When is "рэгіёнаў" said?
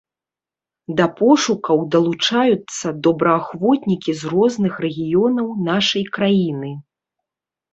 4.87-5.47